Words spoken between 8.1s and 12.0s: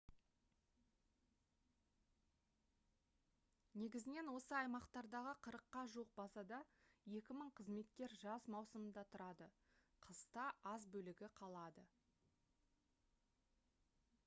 жаз маусымында тұрады қыста аз бөлігі қалады